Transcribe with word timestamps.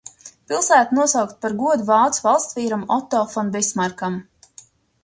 Pilsēta 0.51 0.97
nosaukta 0.99 1.37
par 1.47 1.55
godu 1.59 1.85
vācu 1.91 2.27
valstsvīram 2.31 2.87
Oto 2.99 3.25
fon 3.37 3.57
Bismarkam. 3.59 4.19